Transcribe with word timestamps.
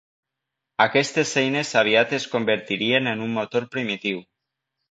Aquestes 0.85 1.33
eines 1.41 1.75
aviat 1.83 2.17
es 2.19 2.27
convertirien 2.33 3.13
en 3.15 3.25
un 3.29 3.39
motor 3.39 3.71
primitiu. 3.77 4.27